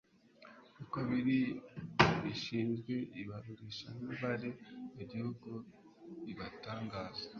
uko 0.81 0.97
ibiro 1.19 1.51
bishinzwe 2.23 2.93
ibarurishamibare 3.21 4.49
mu 4.95 5.01
gihugu 5.11 5.49
bibitangaza 6.23 7.25